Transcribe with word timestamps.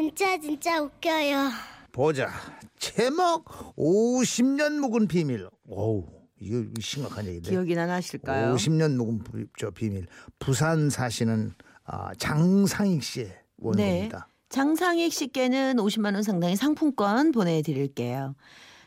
진짜 0.00 0.38
진짜 0.40 0.80
웃겨요. 0.80 1.50
보자. 1.92 2.30
제목 2.78 3.44
50년 3.76 4.78
묵은 4.78 5.08
비밀. 5.08 5.46
오우 5.68 6.06
이거 6.40 6.64
심각한 6.80 7.26
얘기인데. 7.26 7.50
기억이 7.50 7.74
나 7.74 7.84
나실까요? 7.84 8.54
50년 8.54 8.96
묵은 8.96 9.18
부- 9.18 9.44
저 9.58 9.70
비밀. 9.70 10.06
부산 10.38 10.88
사시는 10.88 11.52
아, 11.84 12.12
장상익 12.16 13.02
씨의 13.02 13.30
원고입니다. 13.58 14.28
장상익 14.48 15.12
씨께는 15.12 15.76
50만 15.76 16.14
원 16.14 16.22
상당의 16.22 16.56
상품권 16.56 17.30
보내 17.30 17.60
드릴게요. 17.60 18.34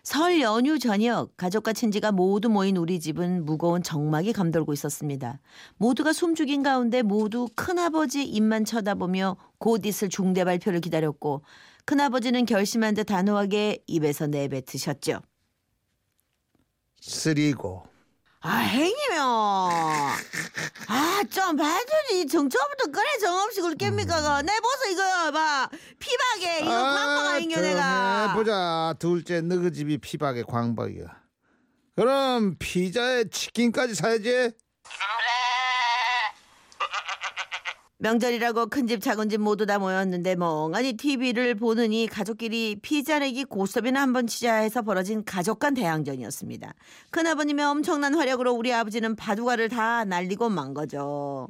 설 0.03 0.41
연휴 0.41 0.79
저녁 0.79 1.35
가족과 1.37 1.71
친지가 1.71 2.11
모두 2.11 2.49
모인 2.49 2.75
우리 2.75 2.99
집은 2.99 3.45
무거운 3.45 3.81
정막이 3.81 4.33
감돌고 4.33 4.73
있었습니다. 4.73 5.39
모두가 5.77 6.11
숨죽인 6.11 6.61
가운데 6.61 7.01
모두 7.01 7.47
큰아버지 7.55 8.23
입만 8.25 8.65
쳐다보며 8.65 9.37
곧 9.59 9.85
있을 9.85 10.09
중대 10.09 10.43
발표를 10.43 10.81
기다렸고 10.81 11.43
큰아버지는 11.85 12.45
결심한 12.45 12.95
듯 12.95 13.05
단호하게 13.05 13.83
입에서 13.87 14.27
내뱉으셨죠. 14.27 15.21
쓰리고 16.99 17.83
아 18.41 18.57
행이면 18.57 19.19
아 19.19 20.15
좀 21.29 21.55
봐주지 21.55 22.27
정초부터 22.27 22.91
그래 22.91 23.17
정없이 23.19 23.61
그걸 23.61 23.75
깹니까 23.75 24.43
내 24.45 24.53
보소 24.59 24.91
이거 24.91 25.31
봐 25.31 25.69
피박에 25.99 26.59
이거 26.61 26.69
광고가 26.69 27.37
있냐 27.39 27.61
내가 27.61 27.83
아, 27.85 28.33
보자. 28.35 28.93
둘째 28.99 29.41
너그 29.41 29.71
집이 29.71 29.97
피박의 29.99 30.43
광박이야. 30.43 31.05
그럼 31.95 32.55
피자에 32.57 33.25
치킨까지 33.29 33.95
사야지. 33.95 34.51
명절이라고 38.03 38.65
큰집 38.67 39.01
작은 39.01 39.29
집 39.29 39.39
모두 39.39 39.65
다 39.65 39.79
모였는데 39.79 40.35
멍하니 40.35 40.93
TV를 40.97 41.55
보느니 41.55 42.05
가족끼리 42.07 42.75
피자 42.81 43.19
내기 43.19 43.45
고스톱이나 43.45 44.01
한번 44.01 44.27
치자 44.27 44.55
해서 44.55 44.81
벌어진 44.81 45.23
가족 45.23 45.59
간 45.59 45.73
대항전이었습니다. 45.73 46.73
큰아버님의 47.11 47.63
엄청난 47.65 48.13
화력으로 48.13 48.51
우리 48.51 48.73
아버지는 48.73 49.15
바둑알을 49.15 49.69
다 49.69 50.03
날리고 50.03 50.49
만 50.49 50.73
거죠. 50.73 51.47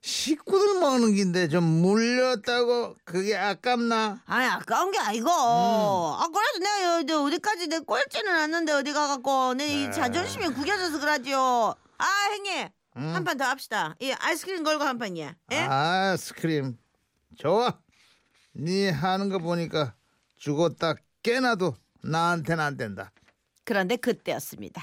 식구들 0.00 0.78
먹는 0.78 1.16
긴데 1.16 1.48
좀 1.48 1.64
물렸다고 1.64 2.94
그게 3.04 3.36
아깝나? 3.36 4.22
아니 4.26 4.46
아까운 4.46 4.92
게 4.92 4.98
아니고 5.00 5.28
아 5.28 6.24
그래도 6.32 6.58
내가 6.60 6.98
여- 6.98 7.02
저 7.04 7.22
어디까지 7.24 7.66
내 7.66 7.80
꼴찌는 7.80 8.32
않는데 8.32 8.72
어디 8.74 8.92
가갖고 8.92 9.54
내 9.54 9.66
이 9.66 9.90
자존심이 9.90 10.46
구겨져서 10.46 11.00
그러지요 11.00 11.74
아 11.98 12.04
형님 12.30 12.68
한 12.96 13.24
판 13.24 13.36
더 13.36 13.44
합시다. 13.44 13.94
이 14.00 14.10
아이스크림 14.12 14.62
걸고 14.64 14.82
한 14.84 14.98
판이야. 14.98 15.34
예? 15.52 15.56
아 15.68 16.16
스크림. 16.16 16.78
좋아. 17.36 17.78
네 18.52 18.88
하는 18.90 19.28
거 19.28 19.38
보니까 19.38 19.94
죽었다 20.38 20.94
깨나도 21.22 21.76
나한테는 22.02 22.64
안 22.64 22.76
된다. 22.76 23.12
그런데 23.64 23.96
그때였습니다. 23.96 24.82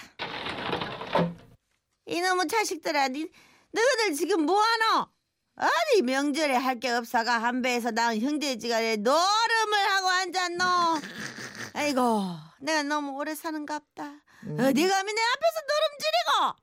이놈의 2.06 2.48
자식들아 2.48 3.08
니, 3.10 3.28
너희들 3.72 4.14
지금 4.14 4.46
뭐하노? 4.46 5.08
어디 5.56 6.02
명절에 6.02 6.56
할 6.56 6.80
게 6.80 6.90
없어가 6.92 7.38
한 7.42 7.62
배에서 7.62 7.92
낳은 7.92 8.20
형제지간에 8.20 8.98
노름을 8.98 9.78
하고 9.90 10.10
앉았노? 10.10 10.64
아이고 11.74 12.36
내가 12.60 12.84
너무 12.84 13.14
오래 13.18 13.34
사는갑다. 13.36 14.04
어디 14.04 14.88
감히 14.88 15.14
내 15.14 15.22
앞에서 15.22 15.60
노름 15.70 15.98
지르고 16.00 16.63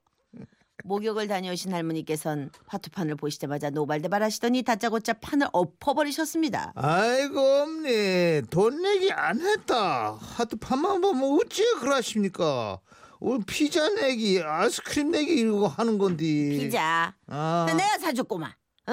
목욕을 0.85 1.29
다녀오신 1.29 1.73
할머니께선 1.73 2.51
화투판을 2.67 3.17
보시자마자 3.17 3.71
노발대발 3.71 4.23
하시더니 4.23 4.63
다짜고짜 4.63 5.15
판을 5.15 5.49
엎어버리셨습니다 5.53 6.73
아이고 6.75 7.41
엄니 7.41 8.43
돈 8.51 8.83
내기 8.83 9.13
안 9.13 9.41
했다. 9.41 10.13
하도 10.15 10.57
판만 10.57 11.01
보면 11.01 11.39
어찌 11.41 11.63
그러십니까? 11.81 12.79
오늘 13.19 13.45
피자 13.47 13.89
내기 13.91 14.41
아이스크림 14.43 15.11
내기 15.11 15.41
이거 15.41 15.67
하는 15.69 15.99
건데. 15.99 16.25
피자 16.25 17.15
아. 17.27 17.67
내가 17.69 17.99
사줬구만 17.99 18.51
어? 18.87 18.93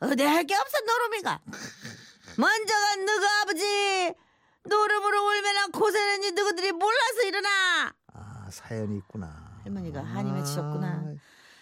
어디 0.00 0.22
할게 0.22 0.54
없어 0.54 0.78
노름이가 0.86 1.40
먼저가 2.38 2.96
너그 2.96 3.26
아버지 3.42 4.14
노름으로 4.64 5.24
울면 5.26 5.70
고생했니 5.72 6.32
너희들이 6.32 6.72
몰라서 6.72 7.22
일어나 7.26 7.48
아 8.14 8.46
사연이 8.50 8.96
있구나. 8.98 9.60
할머니가 9.64 10.00
한이 10.02 10.30
맺히셨구나. 10.32 10.95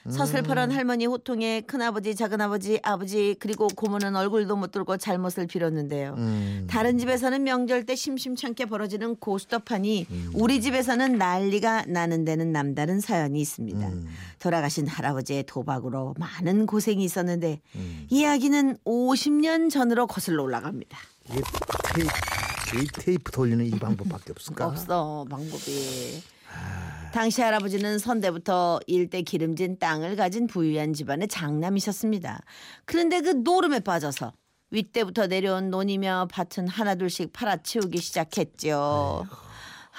아, 0.07 0.11
서슬퍼런 0.11 0.71
할머니 0.71 1.07
호통에 1.07 1.63
큰아버지 1.63 2.15
작은아버지 2.15 2.81
아버지 2.83 3.35
그리고 3.39 3.69
고모는 3.69 4.17
얼굴도 4.17 4.57
못 4.57 4.71
들고 4.71 4.99
잘못을 4.99 5.47
빌었는데요 5.47 6.15
음. 6.19 6.67
다른 6.69 6.99
집에서는 6.99 7.43
명절 7.43 7.85
때 7.87 7.95
심심찮게 7.95 8.67
벌어지는 8.67 9.17
고스톱판이 9.17 10.07
우리 10.35 10.61
집에서는 10.61 11.17
난리가 11.17 11.85
나는 11.87 12.25
데는 12.25 12.53
남다른 12.53 13.01
사연이 13.01 13.41
있습니다. 13.41 13.91
돌아가신 14.39 14.87
할아버지의 14.87 15.45
도박으로 15.47 16.15
많은 16.19 16.67
고생이 16.67 17.03
있었는데 17.05 17.61
이야기는 18.11 18.79
50년 18.85 19.71
전으로 19.71 20.07
거슬러 20.07 20.43
올라갑니다. 20.43 20.99
이게 21.31 21.43
테이프, 21.95 22.83
이 22.83 22.87
테이프 22.93 23.31
돌리는 23.31 23.65
이 23.67 23.71
방법밖에 23.71 24.33
없을까? 24.33 24.67
없어 24.67 25.25
방법이. 25.31 26.23
당시 27.15 27.43
할아버지는 27.43 28.01
선대부터 28.01 28.81
일대 28.89 29.23
기름진 29.23 29.79
땅을 29.79 30.17
가진 30.17 30.49
부유한 30.49 30.93
집안의 30.93 31.29
장남이셨습니다. 31.29 32.41
그런데 32.87 33.21
그 33.21 33.29
노름에 33.29 33.79
빠져서 33.79 34.33
윗대부터 34.73 35.29
내려온 35.29 35.71
논이며 35.71 36.27
밭은 36.33 36.67
하나둘씩 36.67 37.33
팔아치우기 37.33 37.99
시작했죠. 37.99 39.29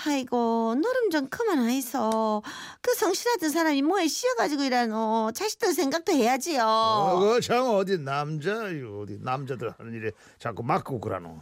아이고 0.06 0.76
노름 0.76 1.10
좀 1.10 1.30
그만하이소. 1.30 2.44
그 2.82 2.94
성실하던 2.94 3.50
사람이 3.50 3.82
뭐에 3.84 4.10
씌어가지고 4.10 4.64
이라노. 4.64 5.32
자식들 5.34 5.74
생각도 5.74 6.12
해야지요. 6.12 6.64
어, 6.66 7.20
그참 7.20 7.66
어디 7.70 7.98
남자 7.98 8.66
어디 8.66 9.20
남자들 9.22 9.74
하는 9.78 9.94
일에 9.94 10.12
자꾸 10.38 10.64
막고 10.64 11.00
그러노. 11.00 11.40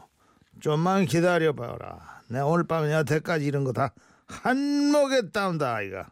좀만 0.59 1.07
기다려 1.07 1.51
봐라. 1.53 2.21
내 2.27 2.41
오늘 2.41 2.63
밤에 2.67 2.93
여태까지 2.93 3.43
이런 3.43 3.63
거 3.63 3.73
다 3.73 3.91
한몫에 4.27 5.29
땀다 5.31 5.75
아이가. 5.75 6.11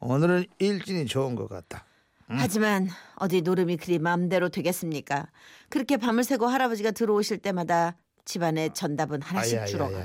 오늘은 0.00 0.46
일진이 0.58 1.06
좋은 1.06 1.34
것 1.34 1.48
같다. 1.48 1.84
하지만 2.26 2.88
어디 3.16 3.42
노름이 3.42 3.76
그리 3.76 3.98
맘대로 3.98 4.48
되겠습니까? 4.48 5.26
그렇게 5.68 5.96
밤을 5.96 6.22
새고 6.22 6.46
할아버지가 6.46 6.92
들어오실 6.92 7.38
때마다 7.38 7.96
집안에 8.24 8.68
전답은 8.72 9.20
하나씩 9.22 9.66
줄어가고. 9.66 10.00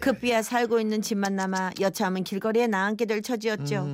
급비야 0.00 0.40
살고 0.40 0.80
있는 0.80 1.02
집만 1.02 1.36
남아 1.36 1.72
여차하면 1.78 2.24
길거리에 2.24 2.66
나앉게 2.66 3.04
될 3.04 3.20
처지였죠. 3.20 3.86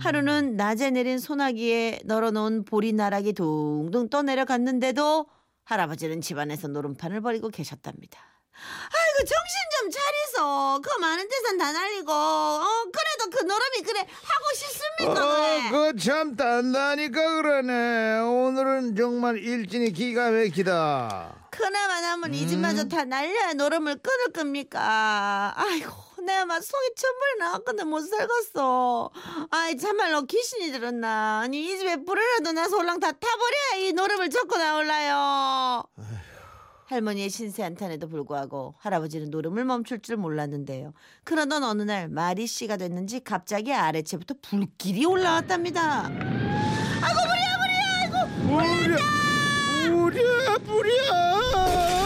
하루는 0.00 0.56
낮에 0.56 0.90
내린 0.90 1.18
소나기에 1.18 2.00
널어놓은 2.04 2.64
보리 2.64 2.92
나락이 2.92 3.32
둥둥 3.32 4.10
떠내려갔는데도 4.10 5.26
할아버지는 5.64 6.20
집안에서 6.20 6.68
노름판을 6.68 7.22
버리고 7.22 7.48
계셨답니다. 7.48 8.20
아 8.20 9.07
이고 9.18 9.24
정신 9.24 9.56
좀 9.80 9.90
차리소. 9.90 10.80
그 10.82 11.00
많은 11.00 11.28
재산 11.28 11.58
다 11.58 11.72
날리고 11.72 12.12
어 12.12 12.84
그래도 12.84 13.30
그 13.30 13.42
노름이 13.44 13.82
그래 13.84 14.00
하고 14.00 14.54
싶습니까? 14.54 15.14
그래? 15.14 15.68
어, 15.68 15.92
그참 15.92 16.36
단다니까 16.36 17.34
그러네. 17.36 18.18
오늘은 18.20 18.96
정말 18.96 19.38
일진이 19.38 19.92
기가 19.92 20.30
막히다. 20.30 21.34
그나마 21.50 22.00
남은 22.00 22.34
이 22.34 22.46
집마저 22.46 22.84
다 22.84 23.04
날려야 23.04 23.54
노름을 23.54 23.96
끊을 23.96 24.32
겁니까? 24.32 25.52
아이고, 25.56 25.90
내가 26.24 26.44
막 26.44 26.62
속이 26.62 26.94
천불이 26.94 27.38
나왔건데 27.40 27.82
못 27.82 28.00
살겠어. 28.02 29.10
아이, 29.50 29.76
참말로 29.76 30.22
귀신이 30.26 30.70
들었나? 30.70 31.40
아니, 31.42 31.64
이 31.64 31.76
집에 31.78 31.96
불이라도 32.04 32.52
나서 32.52 32.76
올랑 32.76 33.00
다 33.00 33.10
타버려야 33.10 33.88
이 33.88 33.92
노름을 33.92 34.30
젓고 34.30 34.56
나올라요. 34.56 35.82
할머니의 36.88 37.28
신세 37.28 37.62
한탄에도 37.62 38.08
불구하고 38.08 38.74
할아버지는 38.78 39.30
노름을 39.30 39.66
멈출 39.66 40.00
줄 40.00 40.16
몰랐는데요. 40.16 40.94
그러던 41.24 41.62
어느 41.62 41.82
날 41.82 42.08
말이 42.08 42.46
씨가 42.46 42.78
됐는지 42.78 43.20
갑자기 43.20 43.74
아래채부터 43.74 44.36
불길이 44.40 45.04
올라왔답니다. 45.04 46.06
아이고, 46.06 47.20
불이야, 47.28 47.58
불이야, 47.60 47.84
아이고. 48.00 48.16
부랴 50.08 50.58
부랴. 50.64 51.97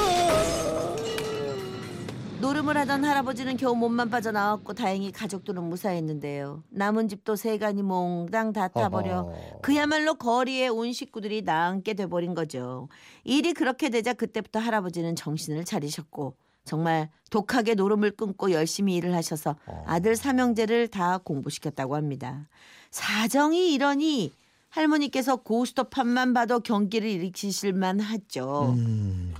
노름을 2.42 2.76
하던 2.76 3.04
할아버지는 3.04 3.56
겨우 3.56 3.76
몸만 3.76 4.10
빠져나왔고 4.10 4.74
다행히 4.74 5.12
가족들은 5.12 5.62
무사했는데요. 5.62 6.64
남은 6.70 7.06
집도 7.06 7.36
세간이 7.36 7.84
몽땅 7.84 8.52
다 8.52 8.66
타버려 8.66 9.20
어허. 9.20 9.60
그야말로 9.62 10.14
거리에 10.14 10.66
온 10.66 10.92
식구들이 10.92 11.42
나앉게 11.42 11.94
돼버린 11.94 12.34
거죠. 12.34 12.88
일이 13.22 13.52
그렇게 13.54 13.90
되자 13.90 14.12
그때부터 14.12 14.58
할아버지는 14.58 15.14
정신을 15.14 15.64
차리셨고 15.64 16.34
정말 16.64 17.10
독하게 17.30 17.76
노름을 17.76 18.10
끊고 18.16 18.50
열심히 18.50 18.96
일을 18.96 19.14
하셔서 19.14 19.54
아들 19.86 20.16
삼형제를 20.16 20.88
다 20.88 21.18
공부시켰다고 21.18 21.94
합니다. 21.94 22.48
사정이 22.90 23.72
이러니 23.72 24.32
할머니께서 24.68 25.36
고스톱 25.36 25.90
판만 25.90 26.34
봐도 26.34 26.58
경기를 26.58 27.08
일으키실 27.08 27.72
만 27.72 28.00
하죠. 28.00 28.74
음. 28.76 29.32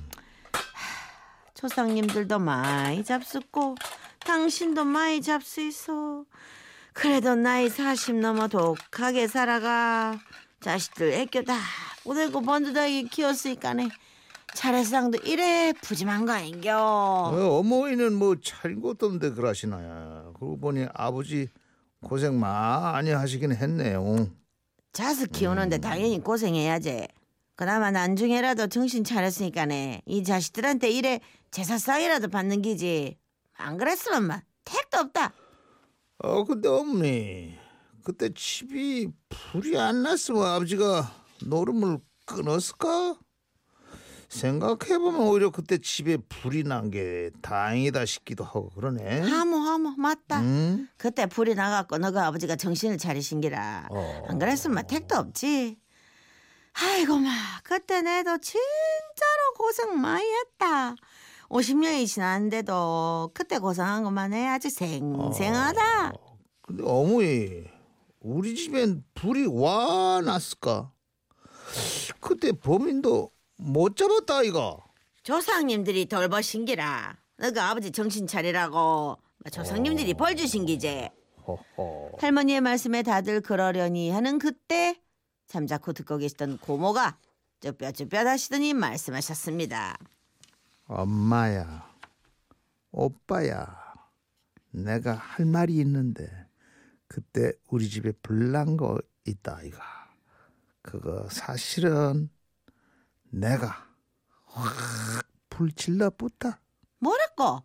조상님들도 1.67 2.41
많이 2.41 3.05
잡숫고 3.05 3.77
당신도 4.27 4.85
많이 4.85 5.23
잡수 5.23 5.61
있어. 5.61 6.25
그래도 6.93 7.37
나이 7.37 7.69
40 7.69 8.17
넘어 8.17 8.49
독하게 8.49 9.29
살아가. 9.29 10.19
자식들 10.61 11.13
애교 11.13 11.45
다 11.45 11.57
보내고 12.03 12.41
번듯하게 12.41 13.05
키웠으니까네. 13.05 13.91
차례상도 14.55 15.19
이래 15.25 15.73
푸짐한 15.81 16.27
거 16.27 16.33
아닌겨. 16.33 16.77
어, 16.77 17.59
어머니는 17.61 18.13
뭐 18.13 18.35
차린 18.43 18.81
것도 18.83 19.07
없는데 19.07 19.31
그러시나요? 19.31 20.33
그러고 20.37 20.59
보니 20.59 20.87
아버지 20.93 21.49
고생 22.03 22.41
많이 22.41 23.11
하시긴 23.11 23.53
했네요. 23.55 24.29
자식 24.93 25.31
키우는데 25.31 25.79
당연히 25.79 26.21
고생해야지. 26.21 27.07
그나마 27.63 27.93
나중에라도 27.93 28.67
정신 28.67 29.05
차렸으니까네. 29.05 30.03
이 30.07 30.25
자식들한테 30.25 30.91
이래 30.91 31.21
제사상이라도 31.53 32.27
받는 32.27 32.61
기지. 32.61 33.17
안 33.55 33.77
그랬으면 33.79 34.25
막 34.27 34.43
택도 34.65 34.99
없다. 34.99 35.33
어 36.19 36.43
근데 36.43 36.69
어머니 36.69 37.55
그때 38.03 38.31
집이 38.35 39.11
불이 39.29 39.79
안 39.79 40.03
났으면 40.03 40.43
아버지가 40.45 41.09
노름을 41.47 42.01
끊었을까? 42.27 43.15
생각해보면 44.29 45.21
오히려 45.21 45.51
그때 45.51 45.79
집에 45.79 46.17
불이 46.17 46.65
난 46.65 46.91
게 46.91 47.31
다행이다 47.43 48.07
싶기도 48.07 48.43
하고 48.43 48.71
그러네. 48.71 49.21
하모 49.21 49.57
하모 49.57 49.91
맞다. 49.99 50.41
응? 50.41 50.89
그때 50.97 51.27
불이 51.27 51.55
나갖고 51.55 51.99
너가 51.99 52.27
아버지가 52.27 52.57
정신을 52.57 52.99
차리신 52.99 53.41
기라. 53.41 53.87
어. 53.89 54.25
안 54.27 54.41
그랬으면 54.41 54.75
막 54.75 54.83
택도 54.89 55.15
없지. 55.17 55.77
아이고 56.75 57.17
마 57.19 57.31
그때 57.63 58.03
내도 58.03 58.39
진짜로 58.39 59.53
고생 59.57 60.01
많이 60.01 60.25
했다. 60.25 60.95
50년이 61.49 62.07
지났는데도 62.07 63.31
그때 63.35 63.59
고생한 63.59 64.05
것만 64.05 64.33
해 64.33 64.47
아직 64.49 64.71
생생하다. 64.71 66.13
근데 66.63 66.83
어머니 66.87 67.65
우리 68.21 68.55
집엔 68.55 69.05
불이 69.15 69.47
와 69.51 70.23
났을까? 70.25 70.91
그때 72.21 72.53
범인도 72.53 73.31
못 73.59 73.97
잡았다 73.97 74.43
이가. 74.45 74.79
조상님들이 75.25 76.07
돌보신 76.07 76.65
기라. 76.65 77.17
너가 77.37 77.71
아버지 77.71 77.91
정신 77.91 78.27
차리라고 78.27 79.19
조상님들이 79.51 80.15
벌 80.15 80.37
주신 80.37 80.65
기제. 80.67 81.11
허허. 81.47 82.13
할머니의 82.19 82.61
말씀에 82.61 83.03
다들 83.03 83.41
그러려니 83.41 84.11
하는 84.11 84.39
그때 84.39 85.01
잠자코 85.57 85.93
듣고 85.93 86.17
계시던 86.17 86.57
고모가 86.59 87.19
쭈뼛쭈뼛 87.61 88.27
하시더니 88.27 88.73
말씀하셨습니다. 88.73 89.99
엄마야, 90.87 91.95
오빠야, 92.91 93.79
내가 94.71 95.13
할 95.13 95.45
말이 95.45 95.77
있는데 95.81 96.49
그때 97.07 97.53
우리 97.69 97.91
집에 97.91 98.13
불난 98.13 98.79
거 98.79 98.99
있다 99.27 99.61
이가. 99.61 99.83
그거 100.81 101.29
사실은 101.29 102.31
내가 103.29 103.87
확 104.47 104.75
불질러 105.51 106.09
붙다. 106.17 106.63
뭐랄까? 106.99 107.63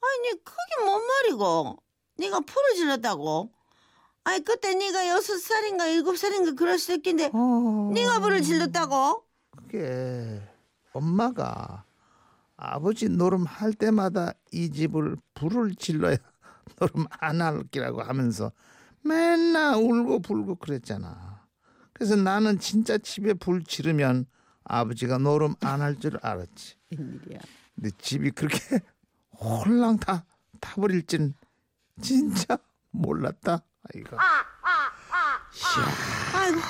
아니 0.00 0.42
그게 0.42 0.84
뭔 0.86 1.06
말이고? 1.06 1.82
네가 2.16 2.40
풀을 2.40 2.74
질렀다고? 2.76 3.52
아니 4.28 4.44
그때 4.44 4.74
네가 4.74 5.08
여섯 5.08 5.38
살인가 5.38 5.86
일곱 5.86 6.18
살인가 6.18 6.52
그랬을 6.52 7.00
텐데 7.02 7.30
어, 7.32 7.90
네가 7.94 8.20
불을 8.20 8.42
질렀다고? 8.42 9.24
그게 9.56 10.42
엄마가 10.92 11.84
아버지 12.58 13.08
노름 13.08 13.44
할 13.44 13.72
때마다 13.72 14.34
이 14.52 14.70
집을 14.70 15.16
불을 15.32 15.76
질러야 15.76 16.18
노름 16.78 17.06
안 17.08 17.40
할기라고 17.40 18.02
하면서 18.02 18.52
맨날 19.02 19.76
울고 19.76 20.20
불고 20.20 20.56
그랬잖아. 20.56 21.46
그래서 21.94 22.14
나는 22.14 22.58
진짜 22.58 22.98
집에 22.98 23.32
불 23.32 23.64
지르면 23.64 24.26
아버지가 24.64 25.16
노름 25.16 25.54
안 25.60 25.80
할 25.80 25.98
줄 25.98 26.18
알았지. 26.20 26.74
웬일이야? 26.98 27.38
근데 27.76 27.90
집이 27.96 28.32
그렇게 28.32 28.58
홀랑 29.40 30.00
다 30.00 30.26
타버릴 30.60 31.06
진 31.06 31.32
진짜 32.02 32.58
몰랐다. 32.90 33.62
아이가. 33.94 34.16
아이고 36.34 36.60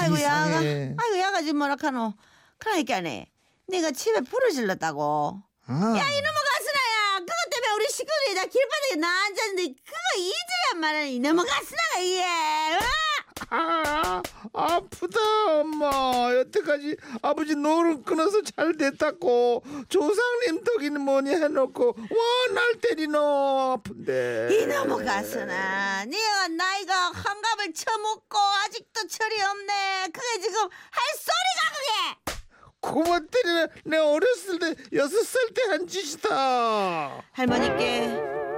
아이고 0.00 0.20
야가. 0.22 0.58
아이고 0.58 1.18
야가 1.18 1.40
지금 1.42 1.58
뭐라 1.58 1.76
카노? 1.76 2.14
그러니까네 2.58 3.26
네가 3.68 3.92
집에 3.92 4.20
불을 4.20 4.50
질렀다고. 4.52 5.42
아. 5.66 5.72
야 5.72 5.78
이놈의 6.08 6.22
가스나야 6.52 7.18
그것 7.20 7.32
때문에 7.50 7.74
우리 7.76 7.88
식구들이 7.88 8.34
다 8.34 8.44
길바닥에 8.46 8.96
나앉았는데 8.96 9.62
그거 9.84 9.96
이제야 10.18 10.80
말하는 10.80 11.08
이놈의 11.08 11.44
가스나가 11.46 11.98
이게 12.00 12.22
어? 12.24 12.78
아, 13.52 14.22
아프다 14.52 15.18
엄마. 15.60 16.32
여태까지 16.36 16.96
아버지 17.22 17.56
노름 17.56 18.02
끊어서 18.04 18.40
잘 18.42 18.76
됐다고. 18.76 19.62
조상님 19.88 20.62
덕이는 20.64 21.00
뭐니 21.00 21.30
해놓고 21.30 21.96
와날 21.96 22.74
때리노. 22.80 23.18
아픈데. 23.78 24.48
이놈의 24.52 25.04
가스나 25.04 26.04
네가 26.04 26.48
나이가 26.48 26.94
환갑을 27.10 27.72
처먹고 27.74 28.38
아직도 28.66 29.06
철이 29.08 29.42
없네. 29.42 30.08
그게 30.12 30.40
지금 30.42 30.60
할 30.62 31.02
소리가 31.18 31.60
그게. 31.74 32.40
고마 32.82 33.18
때리네 33.20 33.66
내 33.84 33.96
어렸을 33.98 34.58
때 34.58 34.74
여섯 34.94 35.22
살 35.24 35.48
때 35.52 35.60
한 35.68 35.86
짓이다. 35.86 37.22
할머니께 37.32 38.49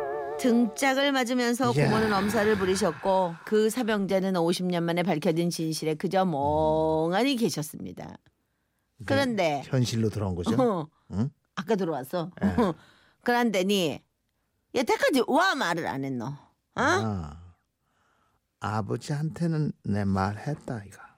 등짝을 0.43 1.13
맞으면서 1.13 1.73
이야. 1.73 1.85
고모는 1.89 2.13
엄살을 2.13 2.59
부리셨고 2.59 3.35
그 3.47 3.71
사병자는 3.71 4.33
50년 4.35 4.83
만에 4.83 5.05
밝혀진 5.05 5.51
진실에 5.51 5.95
그저 5.95 6.25
멍하니 6.25 7.37
계셨습니다. 7.37 8.17
그런데 9.07 9.63
현실로 9.67 10.09
들어온 10.11 10.35
거죠 10.35 10.55
어, 10.61 10.89
응? 11.13 11.31
아까 11.55 11.77
들어왔어. 11.77 12.31
예. 12.43 12.57
그런데 13.23 13.63
니 13.65 14.01
여태까지 14.75 15.23
와 15.29 15.55
말을 15.55 15.87
안 15.87 16.05
했노? 16.05 16.25
어? 16.25 16.37
아, 16.75 17.55
아버지한테는 18.61 19.73
내 19.85 20.05
말 20.05 20.39
했다 20.39 20.83
이가 20.85 21.17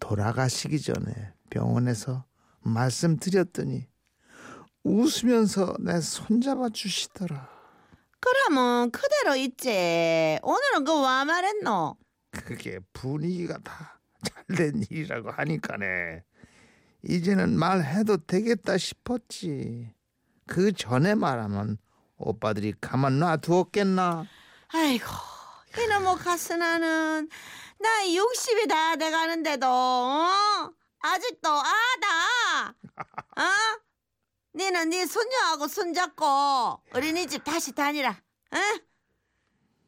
돌아가시기 0.00 0.80
전에 0.80 1.32
병원에서 1.50 2.24
말씀드렸더니 2.60 3.86
웃으면서 4.82 5.74
내 5.80 6.00
손잡아 6.00 6.68
주시더라 6.70 7.53
그러면 8.24 8.90
그대로 8.90 9.36
있지. 9.36 10.38
오늘은 10.42 10.84
그 10.84 10.94
와 11.00 11.24
말했노? 11.24 11.96
그게 12.30 12.78
분위기가 12.92 13.58
다 13.62 14.00
잘된 14.48 14.82
일이라고 14.90 15.30
하니까네 15.30 16.24
이제는 17.02 17.56
말해도 17.58 18.24
되겠다 18.26 18.76
싶었지 18.78 19.92
그 20.46 20.72
전에 20.72 21.14
말하면 21.14 21.78
오빠들이 22.16 22.74
가만 22.80 23.18
놔두었겠나 23.18 24.26
아이고 24.68 25.04
이놈의 25.78 26.16
가스나는 26.16 27.28
나이 27.78 28.16
60이 28.18 28.68
다 28.68 28.96
돼가는데도 28.96 29.66
어? 29.68 30.70
아직도 31.00 31.48
아다 31.50 32.74
어? 33.36 33.44
니는 34.56 34.90
네 34.90 35.04
손녀하고 35.06 35.66
손잡고 35.68 36.24
어린이집 36.94 37.42
다시 37.44 37.72
다니라 37.72 38.10
어? 38.10 38.56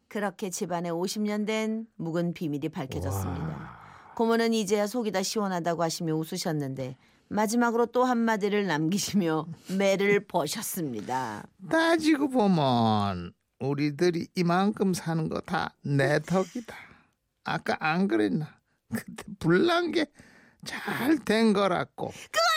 그렇게 0.09 0.51
집안에 0.51 0.91
50년 0.91 1.47
된 1.47 1.87
묵은 1.97 2.35
비밀이 2.35 2.69
밝혀졌습니다 2.71 4.13
고모는 4.17 4.55
이제야 4.55 4.87
속이 4.87 5.13
다 5.13 5.23
시원하다고 5.23 5.83
하시며 5.83 6.15
웃으셨는데 6.15 6.97
마지막으로 7.29 7.87
또 7.87 8.05
한마디를 8.05 8.67
남기시며 8.67 9.47
매를 9.79 10.27
버셨습니다 10.27 11.45
따지고 11.71 12.29
보면 12.31 13.33
우리들이 13.61 14.29
이만큼 14.35 14.95
사는 14.95 15.29
거 15.29 15.41
다 15.41 15.73
내 15.83 16.21
덕이다. 16.21 16.75
아까 17.45 17.77
안 17.81 18.07
그랬나? 18.09 18.59
그때 18.93 19.25
불난 19.39 19.93
게 19.93 20.07
잘 20.67 21.19
된 21.25 21.53
거라고. 21.53 22.09
아, 22.09 22.56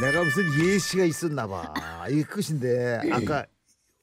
내가 0.00 0.22
무슨 0.22 0.44
예시가 0.64 1.04
있었나 1.04 1.46
봐. 1.46 1.72
이게 2.10 2.22
끝인데 2.22 3.00
아까 3.12 3.46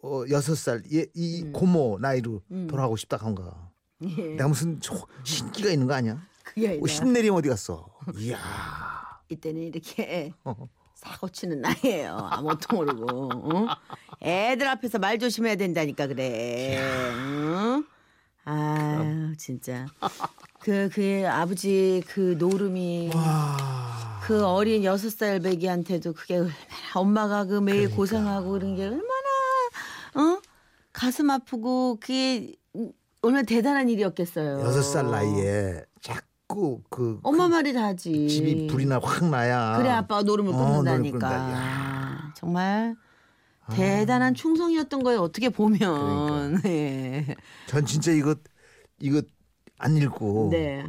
어, 0.02 0.24
여섯 0.30 0.56
살이 0.56 1.52
고모 1.54 1.98
나이로 2.02 2.42
돌아가고 2.70 2.96
싶다 2.98 3.18
한 3.18 3.34
거. 3.36 3.72
예. 4.04 4.08
내가 4.36 4.48
무슨 4.48 4.80
조- 4.82 5.08
신기가 5.24 5.70
있는 5.70 5.88
거 5.88 5.94
아니야? 5.94 6.22
그게 6.44 6.68
어, 6.68 6.72
아니라 6.72 6.88
신내림 6.88 7.34
어디 7.34 7.50
갔어? 7.50 7.88
이야. 8.18 8.38
이때는 9.30 9.62
이렇게 9.64 10.34
어. 10.44 10.54
사고 10.96 11.30
치는 11.30 11.62
나이에요. 11.62 12.16
아무것도 12.32 12.76
모르고. 12.76 13.30
응? 13.54 13.68
애들 14.22 14.68
앞에서 14.68 15.00
말 15.00 15.18
조심해야 15.20 15.56
된다니까 15.56 16.08
그래. 16.08 16.78
응? 16.80 17.86
아 18.46 19.34
진짜. 19.38 19.86
그 20.60 20.90
그의 20.94 21.26
아버지 21.26 22.04
그 22.08 22.36
노름이 22.38 23.12
와. 23.14 23.45
그 24.26 24.46
어린 24.46 24.84
여섯 24.84 25.10
살 25.12 25.40
배기한테도 25.40 26.14
그게 26.14 26.36
얼마나 26.38 26.54
엄마가 26.96 27.46
그 27.46 27.60
매일 27.60 27.80
그러니까. 27.82 27.96
고생하고 27.98 28.52
그런 28.52 28.76
게 28.76 28.84
얼마나 28.86 29.04
어 30.16 30.42
가슴 30.94 31.30
아프고 31.30 31.98
그게 32.00 32.56
얼마나 33.22 33.44
대단한 33.44 33.90
일이었겠어요. 33.90 34.62
여섯 34.62 34.82
살 34.82 35.10
나이에 35.12 35.84
자꾸 36.02 36.82
그 36.90 37.20
엄마 37.24 37.48
말이 37.48 37.74
다지. 37.74 38.28
집이 38.30 38.68
불이 38.68 38.86
나 38.86 39.00
확 39.00 39.26
나야. 39.30 39.78
그래 39.78 39.90
아빠가 39.90 40.22
노름을 40.24 40.54
어, 40.54 40.58
끊는다니까. 40.58 41.18
끊는다. 41.20 41.52
야. 41.52 42.34
정말 42.36 42.96
대단한 43.72 44.34
충성이었던 44.36 45.04
거예요. 45.04 45.22
어떻게 45.22 45.50
보면. 45.50 45.80
그러니까. 45.80 46.62
네. 46.68 47.36
전 47.68 47.86
진짜 47.86 48.12
이거 48.12 48.36
이거 49.00 49.22
안 49.78 49.98
읽고 49.98 50.50
네. 50.52 50.86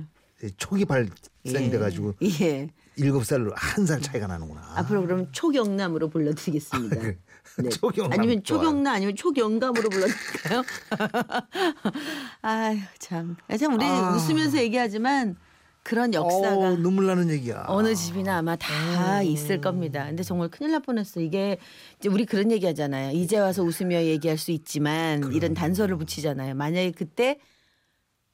초기 0.58 0.84
발생돼 0.84 1.78
가지고 1.78 2.14
예. 2.40 2.68
일곱 2.96 3.24
살로 3.24 3.52
한 3.54 3.84
살 3.86 4.00
차이가 4.00 4.26
나는구나. 4.26 4.62
앞으로 4.76 5.02
그럼 5.02 5.28
초경남으로 5.32 6.08
불러드리겠습니다. 6.08 6.96
그래. 6.96 7.18
네. 7.58 7.68
초경남 7.70 8.18
아니면. 8.18 8.42
초경남 8.42 8.94
아니면 8.94 9.14
초경감으로 9.16 9.88
불러드릴까요? 9.90 10.62
아유 12.42 12.78
참. 12.98 13.36
참 13.58 13.74
우리 13.74 13.84
아. 13.84 14.14
웃으면서 14.16 14.58
얘기하지만 14.58 15.36
그런 15.82 16.12
역사가 16.14 16.56
어우, 16.56 16.78
눈물 16.78 17.06
나는 17.06 17.30
얘기야. 17.30 17.64
어느 17.68 17.94
집이나 17.94 18.38
아마 18.38 18.56
다 18.56 19.22
있을 19.22 19.60
겁니다. 19.60 20.04
근데 20.06 20.22
정말 20.24 20.48
큰일 20.48 20.72
날 20.72 20.80
뻔했어. 20.80 21.20
이게 21.20 21.58
이제 22.00 22.08
우리 22.08 22.24
그런 22.24 22.50
얘기 22.50 22.66
하잖아요. 22.66 23.12
이제 23.16 23.38
와서 23.38 23.62
웃으며 23.62 24.02
얘기할 24.02 24.36
수 24.36 24.50
있지만 24.50 25.32
이런 25.32 25.54
단서를 25.54 25.96
붙이잖아요. 25.96 26.54
만약에 26.56 26.90
그때 26.90 27.38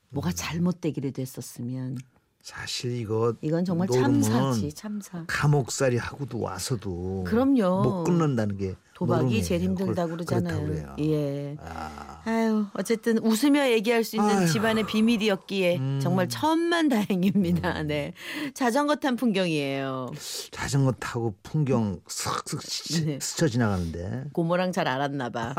뭐가 0.09 0.33
잘못되기를 0.33 1.12
됐었으면 1.12 1.99
사실 2.42 2.96
이거 2.96 3.34
이건 3.40 3.64
정말 3.64 3.87
참사지 3.87 4.72
참사. 4.72 5.22
감옥살이 5.28 5.96
하고도 5.96 6.40
와서도 6.40 7.22
그럼요. 7.25 7.82
못 7.82 8.04
끊는다는 8.04 8.56
게 8.56 8.75
도박이 8.94 9.20
노름이에요. 9.22 9.44
제일 9.44 9.61
힘들다고 9.62 10.11
그러잖아요. 10.12 10.96
예. 10.99 11.56
아, 11.61 12.20
아유, 12.25 12.66
어쨌든 12.75 13.18
웃으며 13.18 13.70
얘기할 13.70 14.02
수 14.02 14.16
있는 14.16 14.28
아유. 14.28 14.42
음. 14.42 14.46
집안의 14.46 14.87
비밀이었기에 14.87 15.80
정말 16.02 16.28
천만 16.28 16.88
다행입니다. 16.88 17.84
네. 17.84 18.12
자전거 18.54 18.96
탄 18.96 19.14
풍경이에요. 19.14 20.11
자전거 20.50 20.90
타고 20.92 21.34
풍경 21.44 22.00
슥슥 22.08 22.61
시- 22.62 23.06
네. 23.06 23.18
스쳐 23.20 23.46
지나가는데 23.46 24.25
고모랑 24.32 24.72
잘 24.72 24.88
알았나 24.88 25.30
봐. 25.30 25.54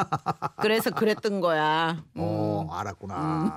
그래서 0.61 0.89
그랬던 0.91 1.39
거야. 1.39 2.03
어 2.17 2.67
알았구나. 2.71 3.55